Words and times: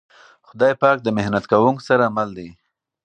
خدای 0.47 0.73
پاک 0.81 0.97
د 1.03 1.07
محنت 1.17 1.43
کونکو 1.51 1.83
سره 1.89 2.05
مل 2.15 2.29
دی. 2.37 2.49